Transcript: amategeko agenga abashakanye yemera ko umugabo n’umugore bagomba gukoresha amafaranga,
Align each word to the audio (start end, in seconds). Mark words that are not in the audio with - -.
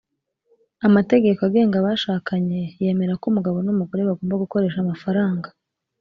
amategeko 0.87 1.39
agenga 1.47 1.75
abashakanye 1.79 2.59
yemera 2.81 3.13
ko 3.19 3.25
umugabo 3.31 3.57
n’umugore 3.65 4.01
bagomba 4.09 4.41
gukoresha 4.43 4.77
amafaranga, 4.81 5.47